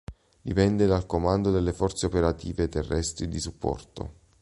Dipende 0.41 0.87
dal 0.87 1.05
Comando 1.05 1.51
delle 1.51 1.73
Forze 1.73 2.07
Operative 2.07 2.67
Terrestri 2.67 3.27
di 3.27 3.37
Supporto. 3.39 4.13